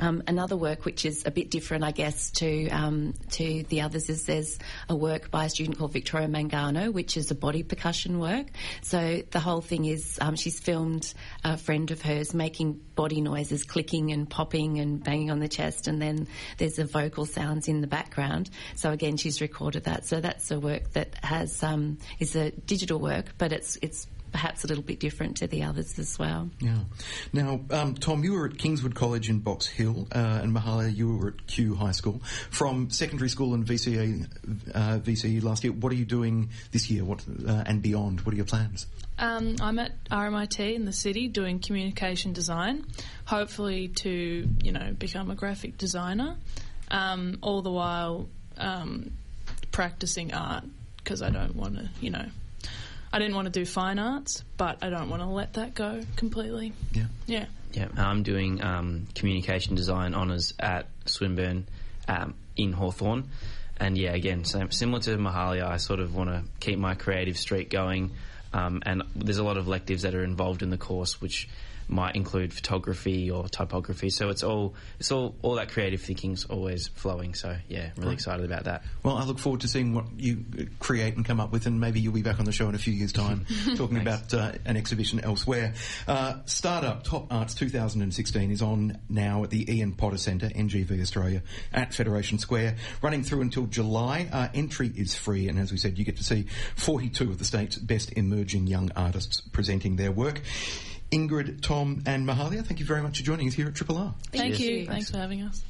[0.00, 4.08] Um, another work which is a bit different, I guess, to um, to the others
[4.08, 4.58] is there's
[4.88, 8.46] a work by a student called Victoria Mangano, which is a body percussion work.
[8.82, 11.12] So the whole thing is um, she's filmed
[11.44, 15.86] a friend of hers making body noises, clicking and popping and banging on the chest,
[15.86, 18.48] and then there's the vocal sounds in the background.
[18.76, 20.06] So again, she's recorded that.
[20.06, 24.64] So that's a work that has um, is a digital work, but it's it's perhaps
[24.64, 26.50] a little bit different to the others as well.
[26.60, 26.78] Yeah.
[27.32, 31.16] Now, um, Tom, you were at Kingswood College in Box Hill, uh, and Mahalia, you
[31.16, 32.20] were at Kew High School.
[32.50, 34.26] From secondary school and VCA,
[34.74, 37.04] uh, VCE last year, what are you doing this year?
[37.04, 38.22] What uh, and beyond?
[38.22, 38.86] What are your plans?
[39.18, 42.86] Um, I'm at RMIT in the city doing communication design,
[43.26, 46.36] hopefully to you know become a graphic designer.
[46.90, 49.12] Um, all the while um,
[49.70, 50.64] practicing art
[51.02, 52.26] because I don't want to, you know,
[53.12, 56.02] I didn't want to do fine arts, but I don't want to let that go
[56.16, 56.72] completely.
[56.92, 57.06] Yeah.
[57.26, 57.46] Yeah.
[57.72, 61.66] Yeah, I'm doing um, communication design honours at Swinburne
[62.08, 63.28] um, in Hawthorn.
[63.78, 67.38] And yeah, again, same, similar to Mahalia, I sort of want to keep my creative
[67.38, 68.12] streak going.
[68.52, 71.48] Um, and there's a lot of electives that are involved in the course, which
[71.90, 74.10] might include photography or typography.
[74.10, 77.34] So it's all it's all all that creative thinking's always flowing.
[77.34, 78.84] So yeah, really excited about that.
[79.02, 80.44] Well, I look forward to seeing what you
[80.78, 82.78] create and come up with, and maybe you'll be back on the show in a
[82.78, 85.74] few years' time talking about uh, an exhibition elsewhere.
[86.06, 91.42] Uh, Startup Top Arts 2016 is on now at the Ian Potter Centre, NGV Australia,
[91.72, 94.28] at Federation Square, running through until July.
[94.32, 97.44] Uh, entry is free, and as we said, you get to see 42 of the
[97.44, 100.40] state's best emerging young artists presenting their work.
[101.10, 104.14] Ingrid, Tom, and Mahalia, thank you very much for joining us here at Triple R.
[104.32, 104.60] Thank Cheers.
[104.60, 104.86] you.
[104.86, 105.64] Thanks for having us.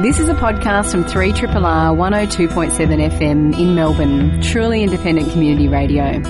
[0.00, 6.22] This is a podcast from 3RRR 102.7 FM in Melbourne, truly independent community radio.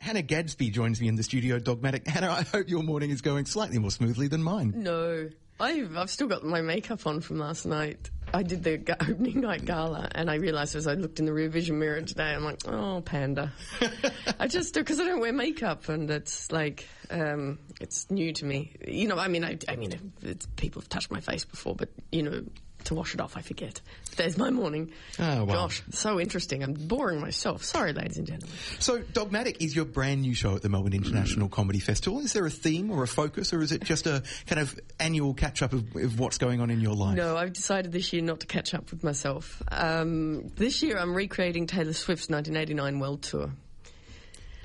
[0.00, 2.06] Hannah Gadsby joins me in the studio, Dogmatic.
[2.06, 4.72] Hannah, I hope your morning is going slightly more smoothly than mine.
[4.76, 8.10] No, I've, I've still got my makeup on from last night.
[8.36, 11.48] I did the opening night gala, and I realised as I looked in the rear
[11.48, 13.50] vision mirror today, I'm like, oh, panda.
[14.38, 18.72] I just because I don't wear makeup, and it's like um, it's new to me.
[18.86, 20.12] You know, I mean, I, I mean,
[20.56, 22.44] people have touched my face before, but you know,
[22.86, 23.80] to wash it off, I forget.
[24.16, 24.92] There's my morning.
[25.18, 25.54] Oh, wow.
[25.54, 26.62] Gosh, so interesting.
[26.62, 27.64] I'm boring myself.
[27.64, 28.56] Sorry, ladies and gentlemen.
[28.78, 32.20] So, Dogmatic is your brand new show at the Melbourne International Comedy Festival.
[32.20, 35.34] Is there a theme or a focus, or is it just a kind of annual
[35.34, 37.16] catch up of, of what's going on in your life?
[37.16, 39.62] No, I've decided this year not to catch up with myself.
[39.70, 43.50] Um, this year, I'm recreating Taylor Swift's 1989 World Tour.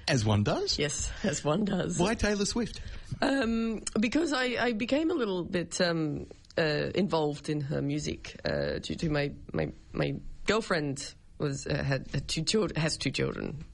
[0.07, 0.77] As one does?
[0.79, 1.97] Yes, as one does.
[1.97, 2.81] Why Taylor Swift?
[3.21, 8.79] Um, because I, I became a little bit um, uh, involved in her music uh,
[8.79, 13.65] due to my, my, my girlfriend was uh, had, had two children, has two children.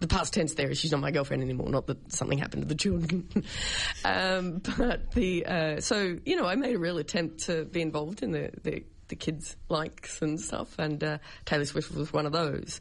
[0.00, 1.68] The past tense there is she's not my girlfriend anymore.
[1.68, 3.28] Not that something happened to the children,
[4.04, 8.22] um, but the uh, so you know I made a real attempt to be involved
[8.22, 12.32] in the the, the kids' likes and stuff, and uh, Taylor Swift was one of
[12.32, 12.80] those.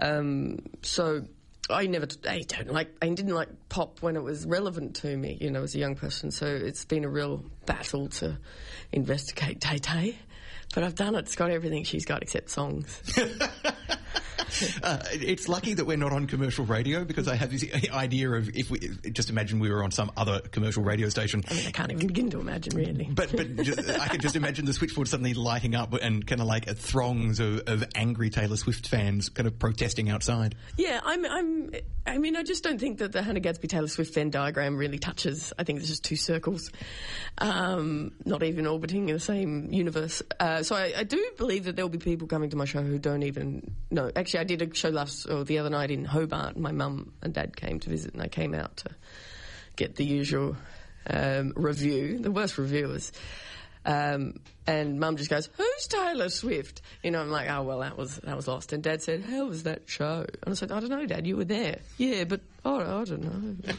[0.00, 1.24] Um, so
[1.70, 5.36] I never, I don't like, I didn't like pop when it was relevant to me,
[5.40, 6.30] you know, as a young person.
[6.30, 8.38] So it's been a real battle to
[8.92, 10.18] investigate Tay Tay.
[10.74, 11.20] But I've done it.
[11.20, 13.02] It's got everything she's got except songs.
[14.82, 18.48] Uh, it's lucky that we're not on commercial radio because I have this idea of
[18.56, 18.78] if we
[19.12, 21.44] just imagine we were on some other commercial radio station.
[21.50, 23.08] I mean, I can't even begin to imagine, really.
[23.12, 26.46] But but just, I could just imagine the switchboard suddenly lighting up and kind of
[26.46, 30.54] like throngs of, of angry Taylor Swift fans kind of protesting outside.
[30.76, 31.70] Yeah, I'm, I'm,
[32.06, 34.98] I mean, I just don't think that the Hannah Gadsby Taylor Swift Venn diagram really
[34.98, 35.52] touches.
[35.58, 36.70] I think it's just two circles,
[37.38, 40.22] um, not even orbiting in the same universe.
[40.38, 42.82] Uh, so I, I do believe that there will be people coming to my show
[42.82, 44.10] who don't even know.
[44.16, 46.56] Actually, I did a show last or the other night in Hobart.
[46.56, 48.90] My mum and dad came to visit, and I came out to
[49.76, 50.56] get the usual
[51.08, 52.18] um, review.
[52.18, 53.12] The worst review was.
[53.84, 57.96] Um, and mum just goes, "Who's Taylor Swift?" You know, I'm like, "Oh well, that
[57.96, 60.80] was that was lost." And dad said, "How was that show?" And I said, "I
[60.80, 61.26] don't know, Dad.
[61.26, 63.74] You were there." Yeah, but oh, I don't know.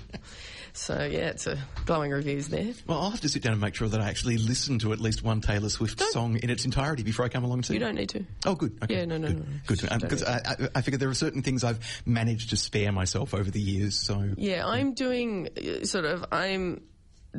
[0.79, 2.73] So yeah, it's a glowing reviews there.
[2.87, 4.99] Well, I'll have to sit down and make sure that I actually listen to at
[4.99, 7.81] least one Taylor Swift song in its entirety before I come along and see You
[7.81, 8.25] don't need to.
[8.45, 8.77] Oh, good.
[8.83, 8.99] Okay.
[8.99, 9.39] Yeah, no, no, good.
[9.39, 9.59] no, no.
[9.67, 9.79] Good.
[9.79, 13.33] Don't Because I, I, I figure there are certain things I've managed to spare myself
[13.33, 13.95] over the years.
[13.95, 16.25] So Yeah, I'm doing uh, sort of.
[16.31, 16.81] I'm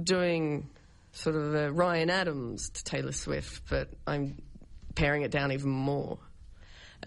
[0.01, 0.69] doing
[1.13, 4.43] sort of uh, Ryan Adams to Taylor Swift, but I'm
[4.95, 6.19] paring it down even more.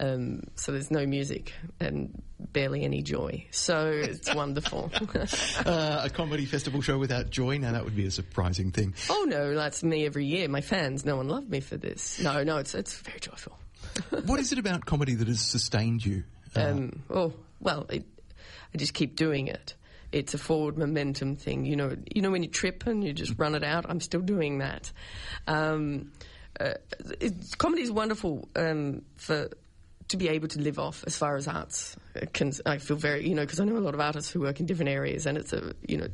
[0.00, 2.20] Um, so there's no music and
[2.52, 3.46] barely any joy.
[3.50, 4.90] So it's wonderful.
[5.66, 7.58] uh, a comedy festival show without joy?
[7.58, 8.94] Now that would be a surprising thing.
[9.08, 10.48] oh no, that's me every year.
[10.48, 12.18] My fans, no one loved me for this.
[12.20, 13.56] No, no, it's it's very joyful.
[14.26, 16.24] what is it about comedy that has sustained you?
[16.56, 18.04] Uh, Um, oh well, it,
[18.74, 19.74] I just keep doing it.
[20.10, 21.64] It's a forward momentum thing.
[21.64, 23.86] You know, you know when you trip and you just run it out.
[23.88, 24.92] I'm still doing that.
[25.48, 26.12] Um,
[26.60, 26.74] uh,
[27.20, 29.48] it, comedy is wonderful um, for
[30.14, 31.96] to be able to live off as far as arts
[32.32, 32.52] can.
[32.64, 34.66] I feel very, you know, because I know a lot of artists who work in
[34.66, 36.08] different areas, and it's a, you know.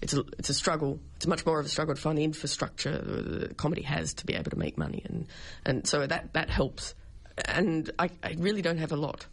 [0.00, 1.00] It's a, it's a struggle.
[1.16, 4.34] It's much more of a struggle to find the infrastructure that comedy has to be
[4.34, 5.26] able to make money, and,
[5.66, 6.94] and so that, that helps.
[7.46, 9.26] And I, I really don't have a lot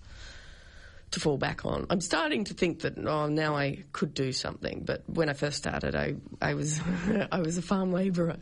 [1.11, 1.85] to fall back on.
[1.91, 5.57] I'm starting to think that oh now I could do something, but when I first
[5.57, 6.81] started, I I was
[7.31, 8.37] I was a farm labourer,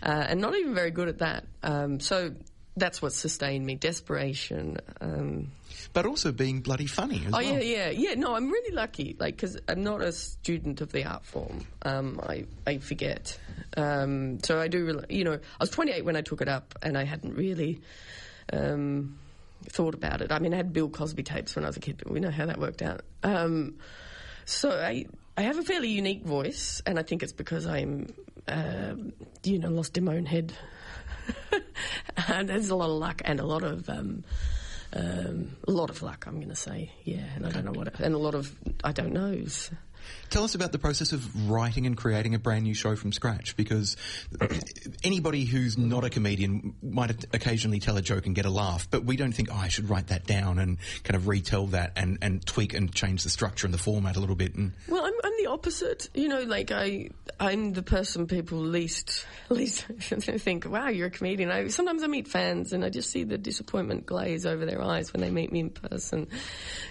[0.00, 1.44] uh, and not even very good at that.
[1.64, 2.34] Um, so
[2.76, 4.78] that's what sustained me: desperation.
[5.00, 5.52] Um,
[5.92, 7.42] but also being bloody funny as oh well.
[7.42, 8.14] yeah, yeah, yeah.
[8.14, 11.66] No, I'm really lucky, like because I'm not a student of the art form.
[11.82, 13.38] Um, I I forget.
[13.76, 15.02] Um, so I do.
[15.08, 17.80] You know, I was 28 when I took it up, and I hadn't really.
[18.52, 19.18] Um,
[19.70, 20.30] thought about it.
[20.30, 22.44] I mean, I had Bill Cosby tapes when I was a kid, we know how
[22.44, 23.00] that worked out.
[23.22, 23.76] Um,
[24.44, 25.06] so I,
[25.38, 28.12] I have a fairly unique voice, and I think it's because I'm,
[28.46, 30.52] um you know, lost in my own head.
[32.28, 34.24] and there's a lot of luck and a lot of, um,
[34.92, 36.24] um, a lot of luck.
[36.26, 38.54] I'm going to say, yeah, and I don't know what, it, and a lot of
[38.82, 39.70] I don't knows.
[40.30, 43.56] Tell us about the process of writing and creating a brand new show from scratch
[43.56, 43.96] because
[45.04, 49.04] anybody who's not a comedian might occasionally tell a joke and get a laugh, but
[49.04, 52.18] we don't think, oh, I should write that down and kind of retell that and,
[52.22, 54.54] and tweak and change the structure and the format a little bit.
[54.54, 56.08] And Well, I'm, I'm the opposite.
[56.14, 61.50] You know, like I, I'm the person people least, least think, wow, you're a comedian.
[61.50, 65.12] I, sometimes I meet fans and I just see the disappointment glaze over their eyes
[65.12, 66.28] when they meet me in person.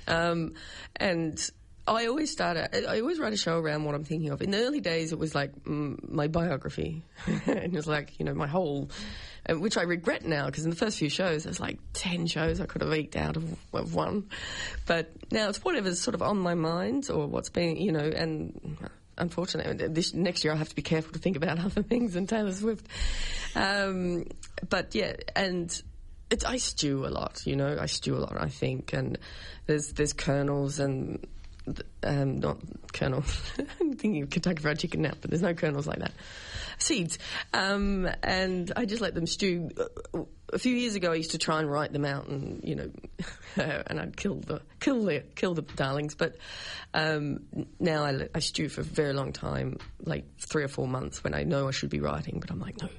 [0.07, 0.53] Um,
[0.95, 1.51] and
[1.85, 4.41] I always start, I always write a show around what I'm thinking of.
[4.41, 7.03] In the early days, it was like mm, my biography.
[7.25, 8.89] and it was like, you know, my whole,
[9.49, 12.61] uh, which I regret now because in the first few shows, there's like 10 shows
[12.61, 14.29] I could have eked out of, of one.
[14.85, 18.77] But now it's whatever's sort of on my mind or what's been, you know, and
[19.17, 22.27] unfortunately, this next year I have to be careful to think about other things than
[22.27, 22.87] Taylor Swift.
[23.55, 24.27] Um,
[24.69, 25.83] but yeah, and
[26.47, 29.17] I stew a lot, you know, I stew a lot, I think, and
[29.65, 31.27] there's, there's kernels and,
[32.03, 32.57] um, not
[32.91, 33.39] kernels.
[33.79, 36.11] I'm thinking of Kentucky Fried Chicken now, but there's no kernels like that.
[36.77, 37.17] Seeds.
[37.53, 39.69] Um, and I just let them stew.
[40.51, 42.91] A few years ago, I used to try and write them out, and you know,
[43.55, 46.15] and I'd kill the kill the kill the darlings.
[46.15, 46.37] But
[46.93, 47.39] um,
[47.79, 51.33] now I, I stew for a very long time, like three or four months, when
[51.33, 52.89] I know I should be writing, but I'm like, no,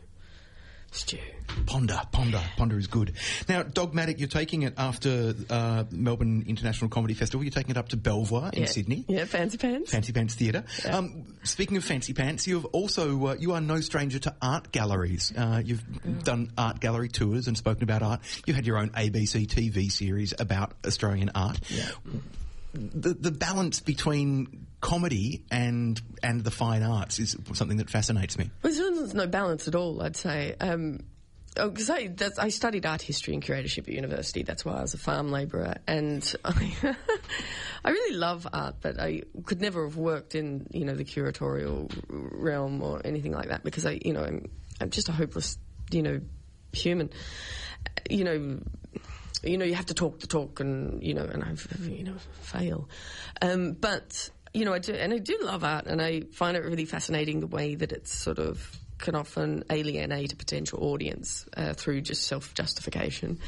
[0.94, 1.18] stew.
[1.66, 3.12] ponder, ponder, ponder is good.
[3.48, 7.44] Now, Dogmatic, you're taking it after uh, Melbourne International Comedy Festival.
[7.44, 8.66] You're taking it up to Belvoir in Yeah.
[8.66, 9.04] Sydney.
[9.08, 9.90] Yeah, fancy pants.
[9.90, 10.64] Fancy Pants Theatre.
[10.88, 15.32] Um, speaking of fancy pants, you've also uh, you are no stranger to art galleries.
[15.36, 15.82] Uh, you've
[16.24, 18.20] done art gallery tours and spoken about art.
[18.46, 21.58] You had your own ABC TV series about Australian art.
[22.74, 28.50] The the balance between comedy and and the fine arts is something that fascinates me.
[28.62, 30.54] Well, there's no balance at all, I'd say.
[30.60, 31.00] Um,
[31.54, 34.42] because I, I studied art history and curatorship at university.
[34.42, 36.96] That's why I was a farm labourer, and I,
[37.84, 41.92] I really love art, but I could never have worked in you know the curatorial
[42.08, 45.56] realm or anything like that because I you know I'm I'm just a hopeless
[45.92, 46.20] you know
[46.72, 47.10] human.
[48.10, 48.60] You know,
[49.44, 52.16] you know, you have to talk the talk, and you know, and I've, you know,
[52.42, 52.88] fail.
[53.42, 56.60] Um, but you know, I do, and I do love art, and I find it
[56.60, 61.74] really fascinating the way that it's sort of can often alienate a potential audience uh,
[61.74, 63.38] through just self justification.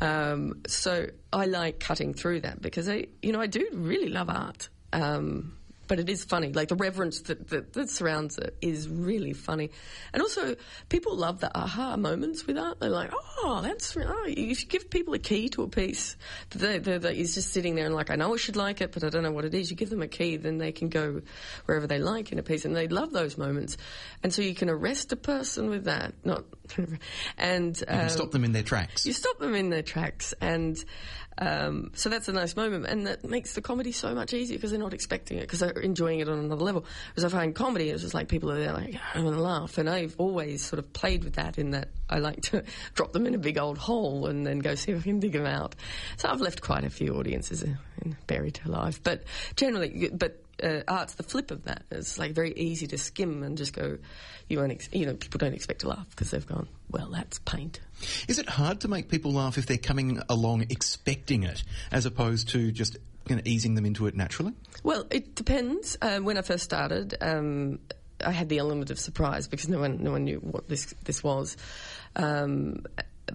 [0.00, 4.30] Um, so I like cutting through that because I, you know, I do really love
[4.30, 4.68] art.
[4.92, 5.55] Um,
[5.86, 9.70] but it is funny, like the reverence that, that, that surrounds it is really funny,
[10.12, 10.56] and also
[10.88, 12.80] people love the aha moments with art.
[12.80, 16.16] They're like, "Oh, that's oh, if you give people a key to a piece
[16.50, 18.80] that they, they, that is just sitting there and like, I know I should like
[18.80, 19.70] it, but I don't know what it is.
[19.70, 21.22] You give them a key, then they can go
[21.66, 23.76] wherever they like in a piece, and they love those moments.
[24.22, 26.44] And so you can arrest a person with that, not,
[27.38, 29.06] and um, stop them in their tracks.
[29.06, 30.76] you stop them in their tracks, and
[31.38, 34.70] um, so that's a nice moment, and that makes the comedy so much easier because
[34.70, 36.84] they're not expecting it because they're enjoying it on another level.
[37.14, 39.88] Whereas I find comedy is just like people are there like having a laugh, and
[39.88, 42.64] I've always sort of played with that in that I like to
[42.94, 45.32] drop them in a big old hole and then go see if I can dig
[45.32, 45.74] them out.
[46.16, 47.68] So I've left quite a few audiences uh,
[48.26, 49.24] buried alive, but
[49.56, 51.82] generally, but uh, art's the flip of that.
[51.90, 53.98] It's like very easy to skim and just go.
[54.48, 56.68] You won't, ex- you know, people don't expect to laugh because they've gone.
[56.90, 57.80] Well, that's paint.
[58.28, 62.48] Is it hard to make people laugh if they're coming along expecting it, as opposed
[62.50, 62.96] to just
[63.28, 64.52] you know, easing them into it naturally?
[64.82, 65.96] Well, it depends.
[66.00, 67.80] Uh, when I first started, um,
[68.24, 71.22] I had the element of surprise because no one, no one knew what this this
[71.22, 71.56] was.
[72.14, 72.84] Um,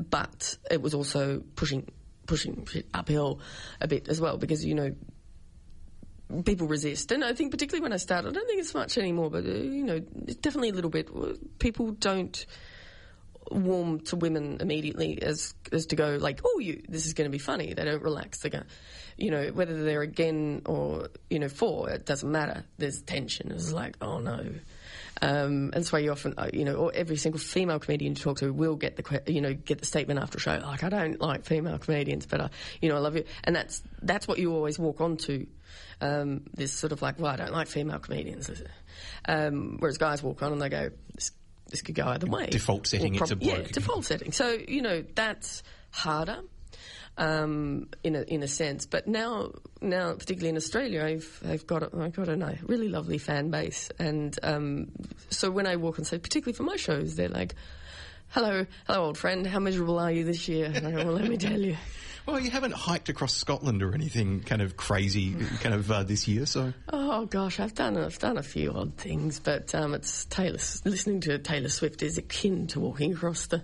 [0.09, 1.87] but it was also pushing
[2.25, 3.39] pushing uphill
[3.81, 4.95] a bit as well because you know
[6.45, 9.29] people resist, and I think particularly when I started, I don't think it's much anymore,
[9.29, 11.09] but uh, you know, definitely a little bit.
[11.59, 12.45] People don't
[13.49, 17.31] warm to women immediately as as to go like, oh, you this is going to
[17.31, 17.73] be funny.
[17.73, 18.39] They don't relax.
[18.39, 18.63] They go,
[19.17, 22.63] you know, whether they're again or you know for it doesn't matter.
[22.77, 23.51] There's tension.
[23.51, 24.45] It's like, oh no.
[25.21, 28.15] Um, and that's why you often, uh, you know, or every single female comedian you
[28.15, 30.89] talk to will get the, you know, get the statement after a show like, I
[30.89, 32.49] don't like female comedians, but I,
[32.81, 35.45] you know, I love you, and that's that's what you always walk onto.
[36.01, 38.49] Um, this sort of like, well, I don't like female comedians,
[39.27, 41.31] um, whereas guys walk on and they go, this,
[41.67, 42.47] this could go either way.
[42.47, 43.57] Default setting, Or it's a bloke.
[43.57, 44.31] Yeah, default setting.
[44.31, 45.61] So you know that's
[45.91, 46.39] harder
[47.17, 48.85] um, in a in a sense.
[48.85, 49.51] But now,
[49.81, 53.89] now particularly in Australia, I've I've got a, I've got a really lovely fan base,
[53.99, 54.91] and um,
[55.29, 57.55] so when I walk on stage, particularly for my shows, they're like.
[58.33, 59.45] Hello, hello, old friend.
[59.45, 60.71] How miserable are you this year?
[60.73, 61.75] And I go, well, let me tell you.
[62.25, 66.27] Well, you haven't hiked across Scotland or anything kind of crazy kind of uh, this
[66.27, 70.25] year, so Oh gosh, I've done I've done a few odd things, but um, it's
[70.25, 70.59] Taylor.
[70.85, 73.63] Listening to Taylor Swift is akin to walking across the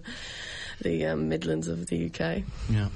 [0.82, 2.44] the um, Midlands of the UK.
[2.70, 2.90] yeah.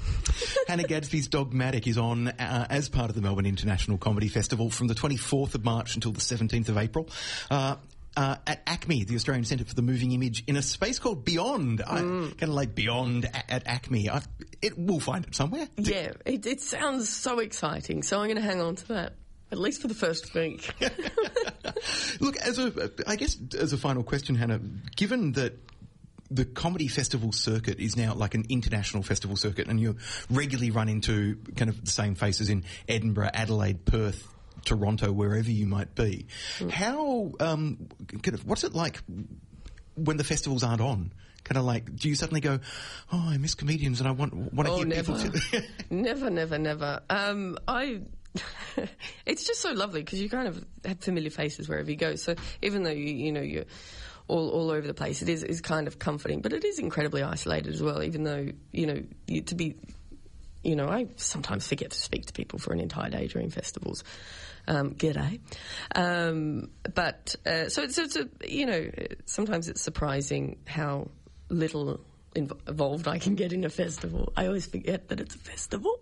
[0.67, 4.87] Hannah Gadsby's Dogmatic is on uh, as part of the Melbourne International Comedy Festival from
[4.87, 7.09] the 24th of March until the 17th of April.
[7.49, 7.75] Uh,
[8.17, 11.81] uh, at ACMI, the Australian Centre for the Moving Image, in a space called Beyond.
[11.81, 14.09] I kind of like Beyond a- at ACMI.
[14.09, 14.21] I,
[14.61, 15.67] it will find it somewhere.
[15.77, 18.03] Yeah, it, it sounds so exciting.
[18.03, 19.13] So I'm going to hang on to that
[19.51, 20.73] at least for the first week.
[22.19, 24.59] Look, as a, I guess as a final question, Hannah,
[24.95, 25.53] given that
[26.33, 29.97] the comedy festival circuit is now like an international festival circuit, and you
[30.29, 34.27] regularly run into kind of the same faces in Edinburgh, Adelaide, Perth,
[34.63, 36.27] Toronto, wherever you might be.
[36.69, 37.89] How um,
[38.23, 39.01] kind of what's it like
[39.95, 41.11] when the festivals aren't on?
[41.43, 42.59] Kind of like, do you suddenly go,
[43.11, 45.13] "Oh, I miss comedians, and I want want to Oh, hear never.
[45.17, 47.01] people." To- never, never, never.
[47.09, 48.01] Um, I.
[49.25, 52.15] it's just so lovely because you kind of have familiar faces wherever you go.
[52.15, 53.65] So even though you, you know you're
[54.27, 56.41] all, all over the place, it is is kind of comforting.
[56.41, 58.03] But it is incredibly isolated as well.
[58.03, 59.75] Even though you know you, to be,
[60.63, 64.03] you know, I sometimes forget to speak to people for an entire day during festivals.
[64.67, 65.39] Um, g'day.
[65.95, 68.89] Um, but uh, so it's, it's a you know
[69.25, 71.09] sometimes it's surprising how
[71.49, 71.99] little
[72.35, 74.31] involved I can get in a festival.
[74.35, 75.99] I always forget that it's a festival,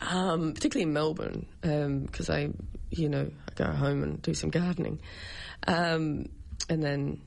[0.00, 2.50] um, particularly in Melbourne, because I,
[2.90, 5.00] you know, I go home and do some gardening,
[5.66, 6.26] um,
[6.68, 7.20] and then.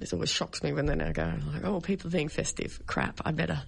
[0.00, 2.80] This always shocks me when then I go like, "Oh, people are being festive.
[2.86, 3.20] Crap!
[3.24, 3.62] I better,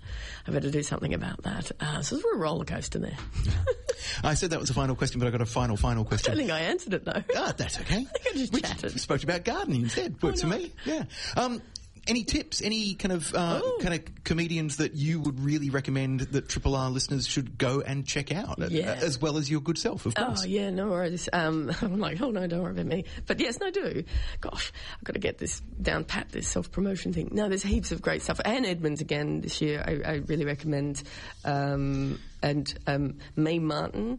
[0.47, 3.17] I better do something about that." Uh, so there's a roller coaster there.
[4.25, 6.33] I said that was a final question, but I got a final, final I question.
[6.33, 7.23] don't think I answered it though.
[7.37, 7.97] Ah, that's okay.
[8.15, 8.99] I think I just we chatted.
[8.99, 10.21] spoke about gardening instead.
[10.23, 10.73] Works for me.
[10.87, 11.05] Yeah.
[11.37, 11.61] Um,
[12.09, 12.61] any tips?
[12.63, 13.79] Any kind of uh, Oh.
[13.81, 18.07] kind of comedians that you would really recommend that Triple R listeners should go and
[18.07, 18.99] check out, uh, Yeah.
[19.01, 20.43] as well as your good self, of course.
[20.43, 21.29] Oh yeah, no worries.
[21.33, 23.05] Um, I'm like, oh no, don't worry about me.
[23.27, 24.03] But yes, no, do.
[24.41, 26.31] Gosh, I've got to get this down pat.
[26.31, 27.29] This self promotion thing.
[27.33, 28.41] No, there's heaps of great stuff.
[28.45, 29.85] Anne Edmonds again this year.
[29.87, 31.03] I, I really recommend.
[31.45, 34.19] Um, and um, Mae Martin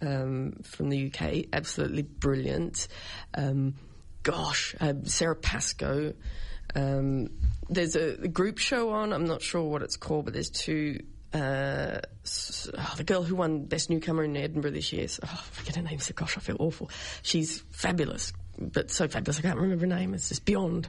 [0.00, 2.88] um, from the UK, absolutely brilliant.
[3.34, 3.74] Um,
[4.22, 6.14] gosh, uh, Sara Pascoe.
[6.74, 7.30] Um,
[7.68, 9.12] there's a, group show on.
[9.12, 11.00] I'm not sure what it's called, but there's two.
[11.32, 15.08] Uh, oh, the girl who won Best Newcomer in Edinburgh this year.
[15.08, 15.98] So, oh, I forget her name.
[15.98, 16.90] So, gosh, I feel awful.
[17.22, 20.14] She's fabulous, but so fabulous I can't remember her name.
[20.14, 20.88] It's just beyond.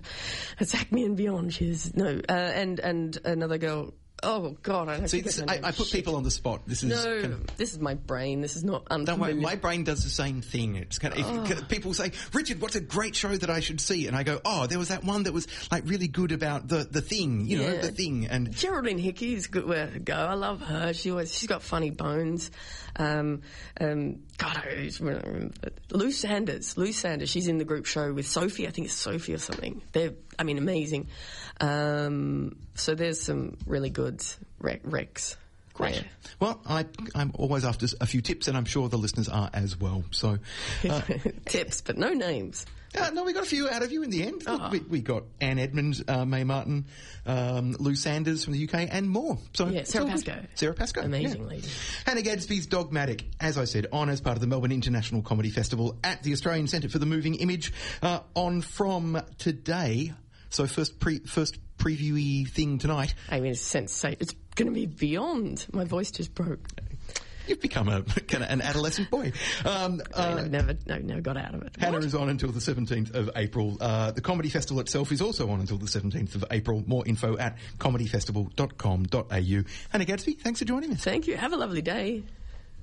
[0.60, 1.54] It's ACMI and beyond.
[1.54, 3.94] She's no, uh, and and another girl.
[4.22, 5.60] Oh God, I don't See, this, I.
[5.64, 6.62] I put people on the spot.
[6.68, 7.58] This is No, kind of.
[7.58, 8.42] this is my brain.
[8.42, 10.76] This is not Don't worry, my brain does the same thing.
[10.76, 11.44] It's kind of, Oh.
[11.46, 14.08] if, people say, Richard, what's a great show that I should see?
[14.08, 16.88] And I go, oh, there was that one that was like really good about the,
[16.90, 18.28] the thing, you know, the thing.
[18.28, 20.16] And Geraldine Hickey is good way to go.
[20.16, 20.94] I love her.
[20.94, 22.52] She always she's got funny bones.
[22.96, 23.42] Um,
[23.80, 25.52] um, God, I just remember
[25.92, 26.78] Lou Sanders.
[26.78, 27.30] Lou Sanders.
[27.30, 28.68] She's in the group show with Sophie.
[28.68, 29.82] I think it's Sophie or something.
[29.94, 31.08] They're I mean amazing.
[31.62, 34.24] Um, so there's some really good
[34.60, 35.36] rec- recs.
[35.74, 36.04] Great.
[36.42, 36.86] Well, I,
[37.16, 40.04] I'm always after a few tips, and I'm sure the listeners are as well.
[40.12, 40.38] So,
[40.90, 41.02] uh,
[41.46, 42.66] Tips, but no names.
[43.00, 44.46] uh, no, we got a few out of you in the end.
[44.46, 44.70] Look, Oh.
[44.72, 46.86] we, we got Anne Edmonds, uh, Mae Martin,
[47.26, 49.38] um, Lou Sanders from the UK, and more.
[49.54, 50.06] So Yeah, Sara.
[50.08, 50.42] Pascoe.
[50.56, 51.48] Sara Pascoe, Amazing yeah.
[51.48, 51.68] lady.
[52.06, 55.98] Hannah Gadsby's Dogmatic, as I said, on as part of the Melbourne International Comedy Festival
[56.04, 57.72] at the Australian Centre for the Moving Image,
[58.02, 60.12] uh, on from today.
[60.50, 63.16] So first pre first previewy thing tonight.
[63.30, 64.18] I mean, it's sensate.
[64.20, 65.66] It's going to be beyond.
[65.72, 66.68] My voice just broke.
[67.48, 69.32] You've become a kind of an adolescent boy.
[69.66, 71.76] Um, I uh, never, no, never got out of it.
[71.80, 73.76] Hannah is on until the 17th of April.
[73.82, 76.84] Uh, the Comedy Festival itself is also on until the 17th of April.
[76.86, 79.64] More info at comedyfestival.com.au.
[79.90, 81.04] Hannah Gadsby, thanks for joining us.
[81.04, 81.38] Thank you.
[81.38, 82.24] Have a lovely day.